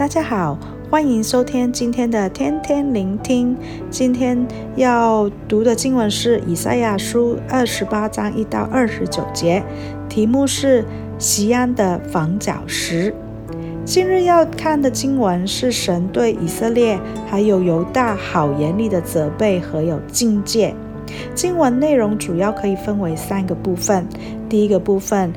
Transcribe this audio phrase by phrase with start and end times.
[0.00, 0.58] 大家好，
[0.90, 3.54] 欢迎收听今天的天天聆听。
[3.90, 9.62] 今天要读的经文是以赛亚书二十八章一到二十九节，
[10.08, 10.86] 题目是
[11.18, 13.14] 西安的房角石。
[13.84, 16.98] 今日要看的经文是神对以色列
[17.28, 20.74] 还有犹大好严厉的责备和有境界。
[21.34, 24.06] 经文内容主要可以分为三个部分。
[24.48, 25.30] 第一个部分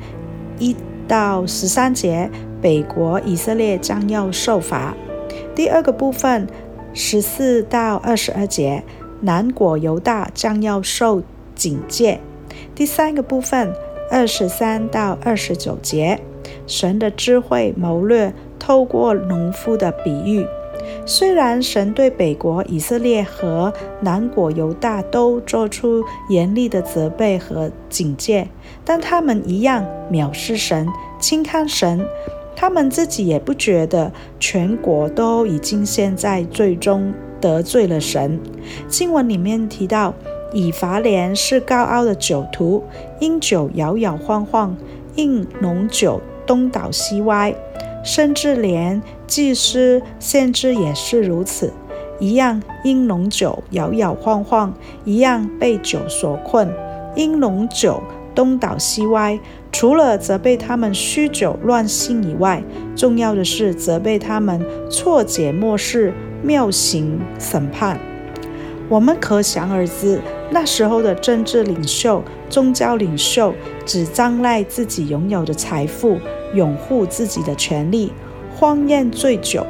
[0.58, 0.74] 一
[1.06, 2.30] 到十三节。
[2.64, 4.94] 北国以色列将要受罚。
[5.54, 6.46] 第二个部分，
[6.94, 8.82] 十四到二十二节，
[9.20, 11.22] 南国犹大将要受
[11.54, 12.20] 警戒。
[12.74, 13.70] 第三个部分，
[14.10, 16.18] 二十三到二十九节，
[16.66, 20.46] 神的智慧谋略透过农夫的比喻。
[21.04, 28.48] 虽然神对北国以色列和南国犹大都做出严厉的责备和警戒，
[28.86, 30.88] 但他们一样藐视神，
[31.20, 32.06] 轻看神。
[32.56, 38.40] 他们自己也不觉得全国都已经现在最终得罪了神。
[38.88, 40.14] 经文里面提到，
[40.52, 42.84] 以法莲是高傲的酒徒，
[43.20, 44.76] 因酒摇摇晃晃，
[45.16, 47.54] 因浓酒东倒西歪，
[48.04, 51.72] 甚至连祭司先知也是如此，
[52.20, 54.72] 一样因浓酒摇摇晃晃，
[55.04, 56.72] 一样被酒所困，
[57.16, 58.02] 因浓酒
[58.34, 59.38] 东倒西歪。
[59.72, 62.62] 除了责备他们酗酒乱性以外，
[62.94, 66.12] 重要的是责备他们错解默示、
[66.42, 67.98] 谬行审判。
[68.88, 73.54] 我们可想而知，那时候的政治领袖、宗教领袖
[73.86, 76.18] 只仗赖自己拥有的财富，
[76.54, 78.12] 拥护自己的权利，
[78.54, 79.62] 荒宴醉酒；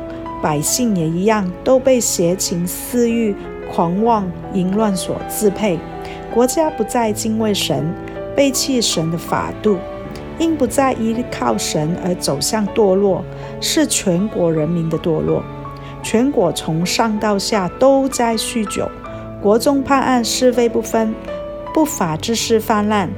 [0.42, 3.34] 百姓也一样，都被邪情私欲、
[3.72, 5.78] 狂妄淫乱所支配。
[6.32, 7.94] 国家不再敬畏神，
[8.36, 9.78] 背弃神的法度。
[10.36, 13.24] 因不再依靠神而走向堕落，
[13.60, 15.44] 是全国人民的堕落。
[16.02, 18.90] 全国从上到下都在酗酒，
[19.40, 21.14] 国中判案是非不分，
[21.72, 23.08] 不法之事泛滥，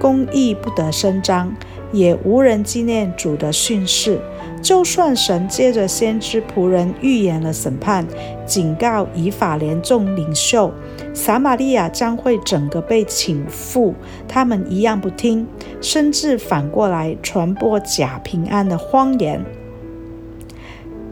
[0.00, 1.54] 公义不得伸张，
[1.92, 4.18] 也无人纪念主的训示。
[4.62, 8.06] 就算神借着先知仆人预言了审判，
[8.46, 10.72] 警告以法莲众领袖，
[11.12, 13.92] 撒玛利亚将会整个被倾覆，
[14.28, 15.48] 他们一样不听，
[15.80, 19.44] 甚至反过来传播假平安的谎言。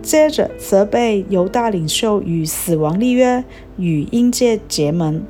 [0.01, 3.45] 接着责备犹大领袖与死亡立约，
[3.77, 5.25] 与阴间结盟，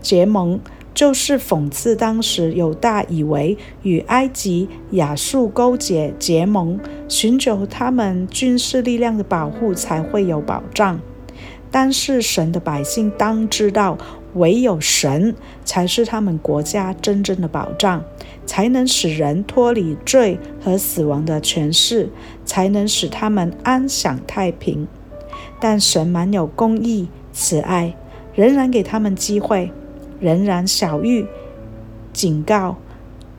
[0.00, 0.58] 结盟。
[1.00, 6.78] 就是讽刺当时犹大以为与埃及、亚述勾结结盟，
[7.08, 11.00] 寻求他们军事力量的保护才会有保障。
[11.70, 13.96] 但是神的百姓当知道，
[14.34, 15.34] 唯有神
[15.64, 18.04] 才是他们国家真正的保障，
[18.44, 22.10] 才能使人脱离罪和死亡的权势，
[22.44, 24.86] 才能使他们安享太平。
[25.58, 27.96] 但神满有公义、慈爱，
[28.34, 29.72] 仍然给他们机会。
[30.20, 31.26] 仍然小玉、
[32.12, 32.76] 警告、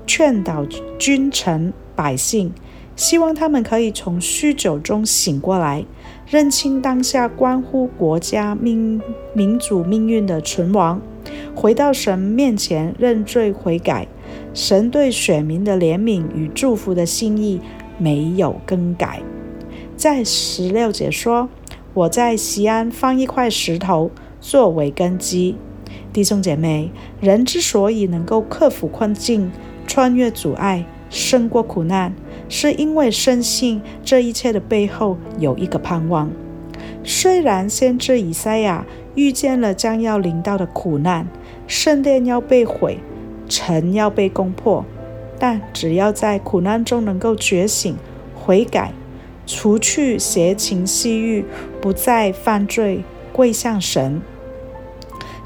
[0.05, 0.65] 劝导
[0.99, 2.51] 君臣百姓，
[2.95, 5.85] 希望他们可以从酗酒中醒过来，
[6.27, 9.01] 认清当下关乎国家命、
[9.33, 10.99] 民族命运的存亡，
[11.55, 14.07] 回到神面前认罪悔改。
[14.53, 17.61] 神对选民的怜悯与祝福的心意
[17.97, 19.21] 没有更改。
[19.95, 21.47] 在十六节说
[21.93, 24.09] ：“我在西安放一块石头
[24.39, 25.55] 作为根基。”
[26.13, 29.51] 弟兄姐妹，人之所以能够克服困境、
[29.87, 32.13] 穿越阻碍、胜过苦难，
[32.49, 36.29] 是因为深信这一切的背后有一个盼望。
[37.03, 38.85] 虽然先知以赛亚
[39.15, 41.27] 预见了将要临到的苦难，
[41.67, 42.99] 圣殿要被毁，
[43.47, 44.85] 城要被攻破，
[45.39, 47.95] 但只要在苦难中能够觉醒、
[48.35, 48.93] 悔改，
[49.45, 51.43] 除去邪情私欲，
[51.81, 53.03] 不再犯罪，
[53.33, 54.21] 跪向神。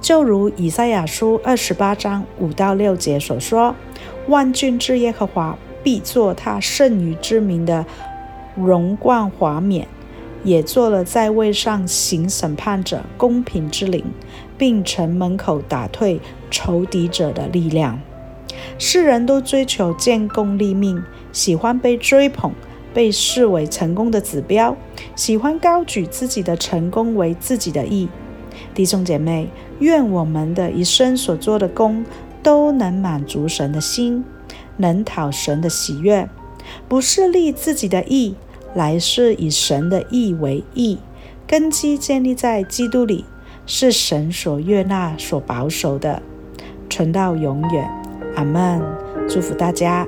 [0.06, 3.76] 就如以赛亚书二十八章五到六节所说
[4.30, 7.84] ：“万军之耶和华必作他圣洁之名的
[8.56, 9.88] 荣冠华冕，
[10.44, 14.06] 也做了在位上行审判者公平之灵，
[14.60, 18.00] 并城门口打退仇敌者的力量。”
[18.78, 21.02] 世人都追求建功立命，
[21.32, 22.52] 喜欢被追捧，
[22.94, 24.78] 被视为成功的指标，
[25.16, 28.08] 喜欢高举自己的成功为自己的义。
[28.74, 29.50] 弟兄姐妹，
[29.80, 32.06] 愿我们的一生所做的工
[32.42, 34.24] 都能满足神的心，
[34.78, 36.30] 能讨神的喜悦，
[36.88, 38.36] 不是立自己的义，
[38.74, 40.98] 来是以神的义为义，
[41.48, 43.26] 根基建立在基督里，
[43.66, 46.22] 是神所悦纳、所保守的，
[46.90, 47.90] 存到永远。
[48.36, 48.82] 阿门。
[49.28, 50.06] 祝福大家。